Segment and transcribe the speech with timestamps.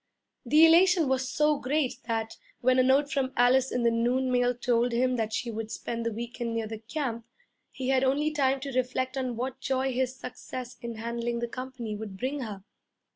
[0.47, 4.55] The elation was so great that, when a note from Alice in the noon mail
[4.55, 7.27] told him that she would spend the week end near the camp,
[7.69, 11.95] he had only time to reflect on what joy his success in handling the company
[11.95, 12.63] would bring her.